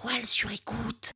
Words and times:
toile 0.00 0.26
sur 0.26 0.50
écoute. 0.50 1.12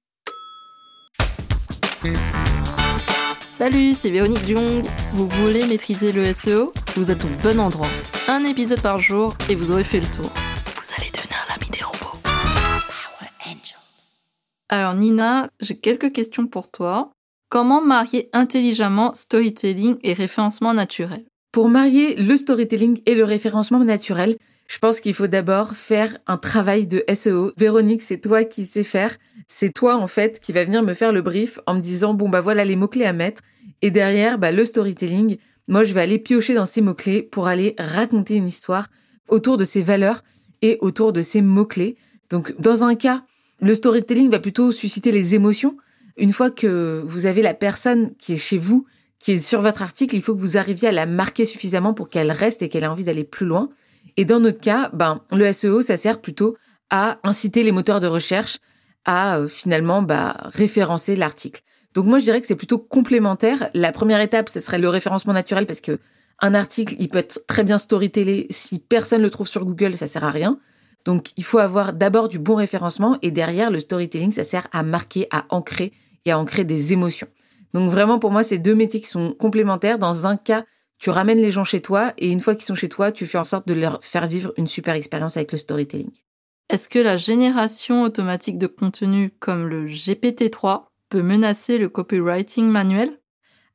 Salut, 3.47 3.93
c'est 3.93 4.11
Véronique 4.11 4.47
Jung. 4.47 4.85
Vous 5.13 5.29
voulez 5.29 5.67
maîtriser 5.67 6.13
le 6.13 6.33
SEO 6.33 6.73
Vous 6.97 7.11
êtes 7.11 7.25
au 7.25 7.29
bon 7.43 7.61
endroit. 7.61 7.89
Un 8.29 8.45
épisode 8.45 8.81
par 8.81 8.99
jour 8.99 9.35
et 9.49 9.55
vous 9.55 9.71
aurez 9.71 9.85
fait 9.85 10.01
le 10.01 10.07
tour. 10.07 10.31
Vous 10.67 10.95
allez 10.99 11.11
devenir 11.11 11.47
l'ami 11.49 11.71
des 11.71 11.83
robots. 11.83 12.19
Power 12.23 13.31
Angels. 13.47 14.21
Alors 14.69 14.95
Nina, 14.95 15.49
j'ai 15.61 15.79
quelques 15.79 16.13
questions 16.13 16.47
pour 16.47 16.71
toi. 16.71 17.13
Comment 17.51 17.83
marier 17.83 18.31
intelligemment 18.33 19.13
storytelling 19.13 19.97
et 20.03 20.15
référencement 20.15 20.75
naturel? 20.75 21.25
Pour 21.53 21.69
marier 21.69 22.17
le 22.17 22.35
storytelling 22.35 23.03
et 23.05 23.15
le 23.15 23.25
référencement 23.25 23.85
naturel, 23.85 24.39
je 24.69 24.79
pense 24.79 25.01
qu'il 25.01 25.13
faut 25.13 25.27
d'abord 25.27 25.77
faire 25.77 26.17
un 26.27 26.39
travail 26.39 26.87
de 26.87 27.05
SEO. 27.13 27.53
Véronique, 27.59 28.01
c'est 28.01 28.23
toi 28.23 28.43
qui 28.45 28.65
sais 28.65 28.85
faire. 28.85 29.19
C'est 29.47 29.71
toi, 29.71 29.97
en 29.97 30.07
fait, 30.07 30.41
qui 30.41 30.53
va 30.53 30.65
venir 30.65 30.83
me 30.83 30.95
faire 30.95 31.13
le 31.13 31.21
brief 31.21 31.61
en 31.67 31.75
me 31.75 31.81
disant, 31.81 32.15
bon, 32.15 32.31
bah 32.31 32.41
voilà 32.41 32.65
les 32.65 32.75
mots-clés 32.75 33.05
à 33.05 33.13
mettre. 33.13 33.43
Et 33.83 33.91
derrière, 33.91 34.39
bah, 34.39 34.51
le 34.51 34.65
storytelling. 34.65 35.37
Moi, 35.69 35.85
je 35.85 35.93
vais 35.93 36.01
aller 36.01 36.19
piocher 36.19 36.55
dans 36.55 36.65
ces 36.65 36.81
mots-clés 36.81 37.21
pour 37.21 37.49
aller 37.49 37.75
raconter 37.79 38.35
une 38.35 38.49
histoire 38.49 38.89
autour 39.29 39.59
de 39.59 39.65
ces 39.65 39.83
valeurs 39.83 40.23
et 40.63 40.79
autour 40.81 41.13
de 41.13 41.21
ces 41.21 41.43
mots-clés. 41.43 41.97
Donc, 42.31 42.59
dans 42.61 42.83
un 42.83 42.95
cas, 42.95 43.25
le 43.61 43.75
storytelling 43.75 44.31
va 44.31 44.39
plutôt 44.39 44.73
susciter 44.73 45.13
les 45.13 45.35
émotions. 45.35 45.77
Une 46.17 46.33
fois 46.33 46.51
que 46.51 47.05
vous 47.07 47.27
avez 47.27 47.43
la 47.43 47.53
personne 47.53 48.15
qui 48.17 48.33
est 48.33 48.39
chez 48.39 48.57
vous, 48.57 48.87
qui 49.23 49.33
est 49.33 49.39
sur 49.39 49.63
votre 49.63 49.83
article, 49.83 50.17
il 50.17 50.21
faut 50.21 50.35
que 50.35 50.41
vous 50.41 50.59
arriviez 50.59 50.89
à 50.89 50.93
la 50.93 51.07
marquer 51.07 51.45
suffisamment 51.45 51.95
pour 51.95 52.11
qu'elle 52.11 52.33
reste 52.33 52.61
et 52.61 52.69
qu'elle 52.69 52.83
ait 52.83 52.89
envie 52.89 53.05
d'aller 53.05 53.23
plus 53.23 53.47
loin. 53.47 53.69
Et 54.17 54.25
dans 54.25 54.41
notre 54.41 54.59
cas, 54.59 54.91
ben, 54.93 55.21
le 55.31 55.53
SEO, 55.53 55.81
ça 55.81 55.97
sert 55.97 56.21
plutôt 56.21 56.57
à 56.91 57.19
inciter 57.23 57.63
les 57.63 57.71
moteurs 57.71 58.01
de 58.01 58.09
recherche 58.09 58.59
à 59.05 59.39
euh, 59.39 59.47
finalement 59.47 60.03
bah, 60.03 60.37
référencer 60.47 61.15
l'article. 61.15 61.61
Donc 61.95 62.07
moi, 62.07 62.19
je 62.19 62.25
dirais 62.25 62.41
que 62.41 62.49
c'est 62.49 62.57
plutôt 62.57 62.79
complémentaire. 62.79 63.71
La 63.75 63.93
première 63.93 64.21
étape, 64.21 64.49
ce 64.49 64.59
serait 64.59 64.81
le 64.81 64.89
référencement 64.89 65.33
naturel 65.33 65.67
parce 65.67 65.81
que 65.81 66.01
un 66.41 66.53
article, 66.53 66.97
il 66.99 67.09
peut 67.09 67.19
être 67.19 67.47
très 67.47 67.63
bien 67.63 67.79
storytellé. 67.79 68.49
Si 68.51 68.81
personne 68.81 69.23
le 69.23 69.31
trouve 69.31 69.47
sur 69.47 69.65
Google, 69.65 69.95
ça 69.95 70.09
sert 70.09 70.25
à 70.25 70.33
rien. 70.33 70.59
Donc 71.05 71.31
il 71.37 71.45
faut 71.45 71.59
avoir 71.59 71.93
d'abord 71.93 72.29
du 72.29 72.41
bon 72.41 72.57
référencement 72.57 73.19
et 73.23 73.31
derrière 73.31 73.71
le 73.71 73.79
storytelling, 73.79 74.33
ça 74.33 74.43
sert 74.43 74.67
à 74.73 74.83
marquer, 74.83 75.29
à 75.31 75.45
ancrer 75.51 75.93
et 76.25 76.33
à 76.33 76.39
ancrer 76.41 76.65
des 76.65 76.93
émotions. 76.93 77.29
Donc 77.75 77.91
vraiment 77.91 78.19
pour 78.19 78.31
moi, 78.31 78.43
c'est 78.43 78.59
deux 78.59 78.75
métiers 78.75 79.01
qui 79.01 79.09
sont 79.09 79.33
complémentaires. 79.33 79.99
Dans 79.99 80.27
un 80.27 80.37
cas, 80.37 80.65
tu 80.99 81.11
ramènes 81.11 81.41
les 81.41 81.51
gens 81.51 81.65
chez 81.65 81.81
toi 81.81 82.13
et 82.19 82.31
une 82.31 82.41
fois 82.41 82.55
qu'ils 82.55 82.67
sont 82.67 82.75
chez 82.75 82.89
toi, 82.89 83.13
tu 83.13 83.27
fais 83.27 83.39
en 83.39 83.45
sorte 83.45 83.67
de 83.67 83.75
leur 83.75 83.99
faire 84.03 84.27
vivre 84.27 84.53
une 84.57 84.69
super 84.69 84.95
expérience 84.95 85.37
avec 85.37 85.53
le 85.53 85.59
storytelling. 85.59 86.13
Est-ce 86.69 86.89
que 86.89 86.99
la 86.99 87.17
génération 87.17 88.03
automatique 88.03 88.57
de 88.57 88.67
contenu 88.67 89.31
comme 89.41 89.67
le 89.67 89.87
GPT-3 89.87 90.85
peut 91.09 91.23
menacer 91.23 91.79
le 91.79 91.89
copywriting 91.89 92.67
manuel? 92.67 93.19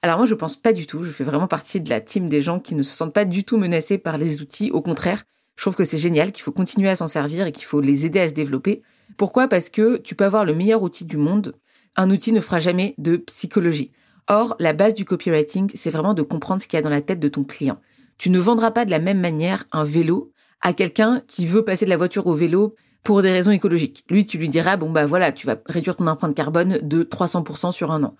Alors 0.02 0.18
moi, 0.18 0.26
je 0.26 0.36
pense 0.36 0.56
pas 0.56 0.74
du 0.74 0.88
tout. 0.88 1.04
Je 1.04 1.12
fais 1.12 1.24
vraiment 1.24 1.48
partie 1.48 1.82
de 1.82 1.90
la 1.90 2.02
team 2.02 2.30
des 2.30 2.42
gens 2.42 2.60
qui 2.60 2.76
ne 2.76 2.84
se 2.84 2.96
sentent 2.96 3.14
pas 3.14 3.26
du 3.26 3.44
tout 3.44 3.58
menacés 3.58 3.98
par 3.98 4.18
les 4.18 4.42
outils. 4.42 4.72
Au 4.72 4.82
contraire, 4.82 5.24
je 5.58 5.64
trouve 5.64 5.76
que 5.76 5.84
c'est 5.84 5.98
génial, 5.98 6.32
qu'il 6.32 6.44
faut 6.44 6.52
continuer 6.52 6.90
à 6.90 6.96
s'en 6.96 7.08
servir 7.08 7.48
et 7.48 7.52
qu'il 7.52 7.66
faut 7.66 7.82
les 7.82 8.06
aider 8.06 8.20
à 8.20 8.28
se 8.28 8.34
développer. 8.34 8.84
Pourquoi? 9.18 9.48
Parce 9.48 9.70
que 9.70 9.98
tu 9.98 10.16
peux 10.16 10.26
avoir 10.26 10.46
le 10.46 10.54
meilleur 10.54 10.84
outil 10.84 11.06
du 11.06 11.18
monde. 11.18 11.56
Un 11.98 12.12
outil 12.12 12.32
ne 12.32 12.40
fera 12.40 12.60
jamais 12.60 12.94
de 12.98 13.18
psychologie. 13.18 13.92
Or, 14.28 14.56
la 14.60 14.74
base 14.74 14.94
du 14.94 15.04
copywriting, 15.04 15.72
c'est 15.74 15.90
vraiment 15.90 16.14
de 16.14 16.22
comprendre 16.22 16.62
ce 16.62 16.68
qu'il 16.68 16.78
y 16.78 16.80
a 16.80 16.84
dans 16.84 16.90
la 16.90 17.02
tête 17.02 17.20
de 17.20 17.28
ton 17.28 17.44
client. 17.44 17.80
Tu 18.18 18.30
ne 18.30 18.40
vendras 18.40 18.72
pas 18.72 18.86
de 18.86 18.92
la 18.92 19.00
même 19.00 19.20
manière 19.20 19.66
un 19.72 19.84
vélo 19.84 20.32
à 20.62 20.74
quelqu'un 20.74 21.22
qui 21.28 21.46
veut 21.46 21.66
passer 21.66 21.86
de 21.86 21.90
la 21.90 21.98
voiture 21.98 22.28
au 22.28 22.34
vélo 22.34 22.76
pour 23.04 23.22
des 23.22 23.32
raisons 23.32 23.52
écologiques. 23.52 24.04
Lui, 24.10 24.26
tu 24.26 24.38
lui 24.38 24.50
diras, 24.50 24.78
bon 24.78 24.92
bah 24.92 25.06
voilà, 25.06 25.32
tu 25.32 25.48
vas 25.48 25.56
réduire 25.66 25.96
ton 25.96 26.08
empreinte 26.08 26.36
carbone 26.36 26.80
de 26.82 27.04
300% 27.04 27.72
sur 27.72 27.92
un 27.92 28.04
an. 28.04 28.16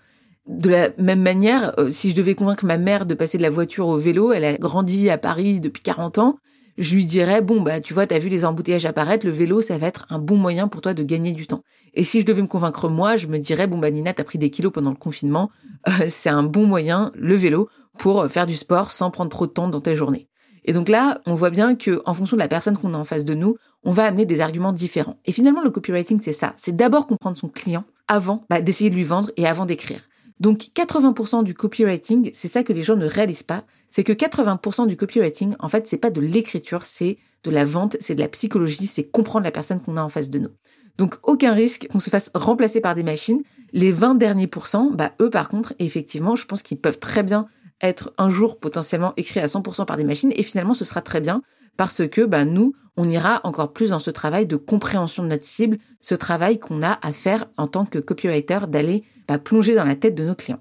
De 0.46 0.70
la 0.70 0.88
même 0.96 1.20
manière, 1.20 1.78
euh, 1.78 1.90
si 1.90 2.10
je 2.10 2.16
devais 2.16 2.34
convaincre 2.34 2.64
ma 2.64 2.78
mère 2.78 3.04
de 3.04 3.14
passer 3.14 3.36
de 3.36 3.42
la 3.42 3.50
voiture 3.50 3.86
au 3.86 3.98
vélo, 3.98 4.32
elle 4.32 4.44
a 4.44 4.56
grandi 4.56 5.10
à 5.10 5.18
Paris 5.18 5.60
depuis 5.60 5.82
40 5.82 6.18
ans, 6.18 6.38
je 6.78 6.94
lui 6.94 7.04
dirais, 7.04 7.42
bon, 7.42 7.60
bah, 7.60 7.80
tu 7.80 7.92
vois, 7.92 8.06
t'as 8.06 8.18
vu 8.18 8.28
les 8.28 8.44
embouteillages 8.44 8.86
apparaître, 8.86 9.26
le 9.26 9.32
vélo, 9.32 9.60
ça 9.60 9.76
va 9.76 9.88
être 9.88 10.06
un 10.10 10.20
bon 10.20 10.36
moyen 10.36 10.68
pour 10.68 10.80
toi 10.80 10.94
de 10.94 11.02
gagner 11.02 11.32
du 11.32 11.46
temps. 11.46 11.62
Et 11.94 12.04
si 12.04 12.20
je 12.20 12.26
devais 12.26 12.40
me 12.40 12.46
convaincre 12.46 12.88
moi, 12.88 13.16
je 13.16 13.26
me 13.26 13.38
dirais, 13.38 13.66
bon, 13.66 13.78
bah, 13.78 13.90
Nina, 13.90 14.14
t'as 14.14 14.24
pris 14.24 14.38
des 14.38 14.50
kilos 14.50 14.72
pendant 14.72 14.90
le 14.90 14.96
confinement, 14.96 15.50
euh, 15.88 15.92
c'est 16.08 16.30
un 16.30 16.44
bon 16.44 16.66
moyen, 16.66 17.10
le 17.16 17.34
vélo, 17.34 17.68
pour 17.98 18.26
faire 18.28 18.46
du 18.46 18.54
sport 18.54 18.92
sans 18.92 19.10
prendre 19.10 19.30
trop 19.30 19.46
de 19.46 19.52
temps 19.52 19.68
dans 19.68 19.80
ta 19.80 19.92
journée. 19.92 20.28
Et 20.64 20.72
donc 20.72 20.88
là, 20.88 21.20
on 21.26 21.34
voit 21.34 21.50
bien 21.50 21.74
que, 21.74 22.02
en 22.06 22.14
fonction 22.14 22.36
de 22.36 22.42
la 22.42 22.48
personne 22.48 22.76
qu'on 22.76 22.94
a 22.94 22.98
en 22.98 23.04
face 23.04 23.24
de 23.24 23.34
nous, 23.34 23.56
on 23.84 23.90
va 23.90 24.04
amener 24.04 24.26
des 24.26 24.40
arguments 24.40 24.72
différents. 24.72 25.16
Et 25.24 25.32
finalement, 25.32 25.62
le 25.62 25.70
copywriting, 25.70 26.20
c'est 26.20 26.32
ça. 26.32 26.52
C'est 26.56 26.76
d'abord 26.76 27.06
comprendre 27.06 27.38
son 27.38 27.48
client 27.48 27.84
avant 28.06 28.44
bah, 28.50 28.60
d'essayer 28.60 28.90
de 28.90 28.94
lui 28.94 29.04
vendre 29.04 29.30
et 29.36 29.46
avant 29.46 29.66
d'écrire. 29.66 30.00
Donc 30.40 30.68
80% 30.74 31.42
du 31.42 31.54
copywriting, 31.54 32.30
c'est 32.32 32.48
ça 32.48 32.62
que 32.62 32.72
les 32.72 32.82
gens 32.82 32.96
ne 32.96 33.06
réalisent 33.06 33.42
pas, 33.42 33.64
c'est 33.90 34.04
que 34.04 34.12
80% 34.12 34.86
du 34.86 34.96
copywriting, 34.96 35.54
en 35.58 35.68
fait, 35.68 35.88
c'est 35.88 35.98
pas 35.98 36.10
de 36.10 36.20
l'écriture, 36.20 36.84
c'est 36.84 37.18
de 37.44 37.50
la 37.50 37.64
vente, 37.64 37.96
c'est 38.00 38.14
de 38.14 38.20
la 38.20 38.28
psychologie, 38.28 38.86
c'est 38.86 39.04
comprendre 39.04 39.44
la 39.44 39.50
personne 39.50 39.80
qu'on 39.80 39.96
a 39.96 40.02
en 40.02 40.08
face 40.08 40.30
de 40.30 40.38
nous. 40.38 40.50
Donc 40.96 41.16
aucun 41.22 41.52
risque 41.52 41.86
qu'on 41.90 42.00
se 42.00 42.10
fasse 42.10 42.30
remplacer 42.34 42.80
par 42.80 42.94
des 42.94 43.04
machines. 43.04 43.42
Les 43.72 43.92
20 43.92 44.16
derniers 44.16 44.48
pourcents, 44.48 44.90
bah 44.92 45.12
eux 45.20 45.30
par 45.30 45.48
contre, 45.48 45.74
effectivement, 45.78 46.36
je 46.36 46.44
pense 46.44 46.62
qu'ils 46.62 46.78
peuvent 46.78 46.98
très 46.98 47.22
bien 47.22 47.46
être 47.80 48.12
un 48.18 48.30
jour 48.30 48.58
potentiellement 48.58 49.12
écrits 49.16 49.40
à 49.40 49.46
100% 49.46 49.84
par 49.84 49.96
des 49.96 50.04
machines 50.04 50.32
et 50.34 50.42
finalement 50.42 50.74
ce 50.74 50.84
sera 50.84 51.00
très 51.00 51.20
bien 51.20 51.42
parce 51.76 52.06
que 52.08 52.22
bah, 52.22 52.44
nous, 52.44 52.74
on 52.96 53.08
ira 53.08 53.40
encore 53.44 53.72
plus 53.72 53.90
dans 53.90 54.00
ce 54.00 54.10
travail 54.10 54.46
de 54.46 54.56
compréhension 54.56 55.22
de 55.22 55.28
notre 55.28 55.44
cible, 55.44 55.78
ce 56.00 56.16
travail 56.16 56.58
qu'on 56.58 56.82
a 56.82 56.98
à 57.02 57.12
faire 57.12 57.46
en 57.56 57.68
tant 57.68 57.86
que 57.86 58.00
copywriter 58.00 58.66
d'aller 58.68 59.04
bah, 59.28 59.38
plonger 59.38 59.76
dans 59.76 59.84
la 59.84 59.94
tête 59.94 60.16
de 60.16 60.24
nos 60.24 60.34
clients. 60.34 60.60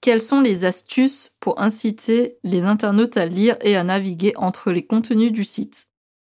Quelles 0.00 0.22
sont 0.22 0.40
les 0.40 0.64
astuces 0.64 1.36
pour 1.40 1.60
inciter 1.60 2.38
les 2.42 2.64
internautes 2.64 3.16
à 3.16 3.26
lire 3.26 3.56
et 3.60 3.76
à 3.76 3.84
naviguer 3.84 4.32
entre 4.36 4.72
les 4.72 4.84
contenus 4.84 5.32
du 5.32 5.44
site? 5.44 5.86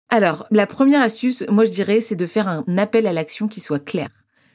Alors, 0.09 0.47
la 0.51 0.67
première 0.67 1.03
astuce, 1.03 1.45
moi 1.49 1.65
je 1.65 1.73
dirais, 1.73 2.01
c'est 2.01 2.15
de 2.15 2.27
faire 2.27 2.49
un 2.49 2.65
appel 2.79 3.07
à 3.07 3.13
l'action 3.13 3.49
qui 3.49 3.61
soit 3.61 3.85
clair. 3.85 4.09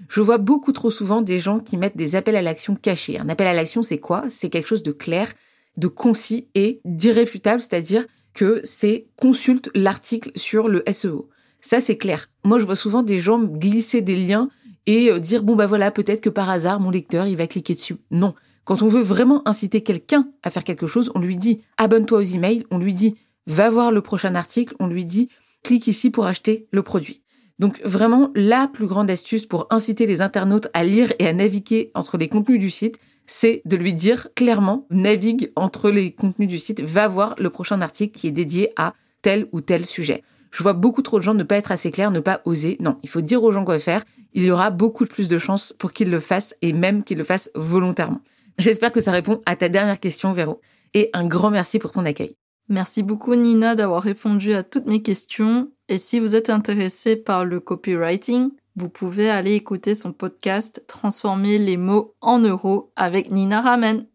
Je 0.09 0.21
vois 0.21 0.37
beaucoup 0.37 0.71
trop 0.71 0.89
souvent 0.89 1.21
des 1.21 1.39
gens 1.39 1.59
qui 1.59 1.77
mettent 1.77 1.97
des 1.97 2.15
appels 2.15 2.35
à 2.35 2.41
l'action 2.41 2.75
cachés. 2.75 3.19
Un 3.19 3.29
appel 3.29 3.47
à 3.47 3.53
l'action, 3.53 3.83
c'est 3.83 3.99
quoi? 3.99 4.23
C'est 4.29 4.49
quelque 4.49 4.67
chose 4.67 4.83
de 4.83 4.91
clair, 4.91 5.31
de 5.77 5.87
concis 5.87 6.47
et 6.55 6.81
d'irréfutable, 6.85 7.61
c'est-à-dire 7.61 8.05
que 8.33 8.61
c'est 8.63 9.07
consulte 9.17 9.69
l'article 9.75 10.31
sur 10.35 10.67
le 10.67 10.83
SEO. 10.91 11.29
Ça, 11.59 11.79
c'est 11.79 11.97
clair. 11.97 12.27
Moi, 12.43 12.59
je 12.59 12.65
vois 12.65 12.75
souvent 12.75 13.03
des 13.03 13.19
gens 13.19 13.39
glisser 13.39 14.01
des 14.01 14.15
liens 14.15 14.49
et 14.87 15.11
euh, 15.11 15.19
dire, 15.19 15.43
bon, 15.43 15.55
bah 15.55 15.67
voilà, 15.67 15.91
peut-être 15.91 16.21
que 16.21 16.29
par 16.29 16.49
hasard, 16.49 16.79
mon 16.79 16.89
lecteur, 16.89 17.27
il 17.27 17.37
va 17.37 17.47
cliquer 17.47 17.75
dessus. 17.75 17.97
Non. 18.09 18.33
Quand 18.63 18.81
on 18.81 18.87
veut 18.87 19.01
vraiment 19.01 19.47
inciter 19.47 19.81
quelqu'un 19.81 20.27
à 20.43 20.49
faire 20.49 20.63
quelque 20.63 20.87
chose, 20.87 21.11
on 21.15 21.19
lui 21.19 21.37
dit, 21.37 21.61
abonne-toi 21.77 22.19
aux 22.19 22.21
emails, 22.21 22.65
on 22.71 22.77
lui 22.77 22.93
dit, 22.93 23.15
va 23.47 23.69
voir 23.69 23.91
le 23.91 24.01
prochain 24.01 24.35
article, 24.35 24.75
on 24.79 24.87
lui 24.87 25.05
dit, 25.05 25.29
clique 25.63 25.87
ici 25.87 26.09
pour 26.09 26.25
acheter 26.25 26.67
le 26.71 26.83
produit. 26.83 27.20
Donc 27.61 27.79
vraiment, 27.83 28.31
la 28.33 28.67
plus 28.67 28.87
grande 28.87 29.11
astuce 29.11 29.45
pour 29.45 29.67
inciter 29.69 30.07
les 30.07 30.21
internautes 30.21 30.67
à 30.73 30.83
lire 30.83 31.13
et 31.19 31.27
à 31.27 31.33
naviguer 31.33 31.91
entre 31.93 32.17
les 32.17 32.27
contenus 32.27 32.59
du 32.59 32.71
site, 32.71 32.97
c'est 33.27 33.61
de 33.65 33.77
lui 33.77 33.93
dire 33.93 34.29
clairement, 34.35 34.87
navigue 34.89 35.51
entre 35.55 35.91
les 35.91 36.11
contenus 36.11 36.49
du 36.49 36.57
site, 36.57 36.81
va 36.81 37.07
voir 37.07 37.35
le 37.37 37.51
prochain 37.51 37.79
article 37.81 38.17
qui 38.17 38.27
est 38.27 38.31
dédié 38.31 38.71
à 38.77 38.95
tel 39.21 39.47
ou 39.51 39.61
tel 39.61 39.85
sujet. 39.85 40.23
Je 40.49 40.63
vois 40.63 40.73
beaucoup 40.73 41.03
trop 41.03 41.19
de 41.19 41.23
gens 41.23 41.35
ne 41.35 41.43
pas 41.43 41.55
être 41.55 41.71
assez 41.71 41.91
clairs, 41.91 42.09
ne 42.09 42.19
pas 42.19 42.41
oser. 42.45 42.77
Non, 42.79 42.97
il 43.03 43.09
faut 43.09 43.21
dire 43.21 43.43
aux 43.43 43.51
gens 43.51 43.63
quoi 43.63 43.77
faire. 43.77 44.03
Il 44.33 44.43
y 44.43 44.49
aura 44.49 44.71
beaucoup 44.71 45.05
plus 45.05 45.29
de 45.29 45.37
chances 45.37 45.71
pour 45.77 45.93
qu'ils 45.93 46.09
le 46.09 46.19
fassent 46.19 46.55
et 46.63 46.73
même 46.73 47.03
qu'ils 47.03 47.19
le 47.19 47.23
fassent 47.23 47.51
volontairement. 47.53 48.21
J'espère 48.57 48.91
que 48.91 49.01
ça 49.01 49.11
répond 49.11 49.39
à 49.45 49.55
ta 49.55 49.69
dernière 49.69 49.99
question, 49.99 50.33
Véro. 50.33 50.61
Et 50.95 51.11
un 51.13 51.27
grand 51.27 51.51
merci 51.51 51.77
pour 51.77 51.91
ton 51.91 52.05
accueil. 52.05 52.35
Merci 52.69 53.03
beaucoup 53.03 53.35
Nina 53.35 53.75
d'avoir 53.75 54.01
répondu 54.01 54.53
à 54.53 54.63
toutes 54.63 54.85
mes 54.85 55.01
questions. 55.01 55.71
Et 55.89 55.97
si 55.97 56.19
vous 56.19 56.35
êtes 56.35 56.49
intéressé 56.49 57.15
par 57.17 57.43
le 57.43 57.59
copywriting, 57.59 58.51
vous 58.75 58.87
pouvez 58.87 59.29
aller 59.29 59.55
écouter 59.55 59.93
son 59.95 60.13
podcast 60.13 60.85
Transformer 60.87 61.57
les 61.57 61.75
mots 61.75 62.15
en 62.21 62.39
euros 62.39 62.93
avec 62.95 63.29
Nina 63.29 63.59
Ramen. 63.59 64.05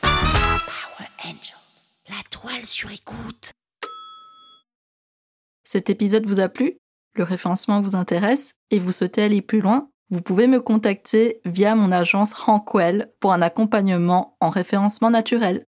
Power 0.00 1.08
Angels. 1.22 2.00
La 2.08 2.22
toile 2.30 2.64
sur 2.64 2.90
écoute. 2.90 3.52
Cet 5.64 5.90
épisode 5.90 6.24
vous 6.26 6.40
a 6.40 6.48
plu? 6.48 6.78
Le 7.14 7.24
référencement 7.24 7.80
vous 7.80 7.94
intéresse? 7.94 8.54
Et 8.70 8.78
vous 8.78 8.92
souhaitez 8.92 9.22
aller 9.22 9.42
plus 9.42 9.60
loin? 9.60 9.90
Vous 10.10 10.22
pouvez 10.22 10.46
me 10.46 10.60
contacter 10.60 11.40
via 11.44 11.74
mon 11.74 11.92
agence 11.92 12.32
Rankwell 12.32 13.12
pour 13.20 13.32
un 13.32 13.42
accompagnement 13.42 14.36
en 14.40 14.48
référencement 14.48 15.10
naturel. 15.10 15.64